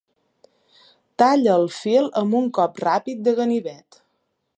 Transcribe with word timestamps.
Talla 1.23 1.51
el 1.55 1.67
fil 1.75 2.09
amb 2.21 2.39
un 2.39 2.47
cop 2.59 2.81
ràpid 2.87 3.21
de 3.29 3.35
ganivet. 3.41 4.01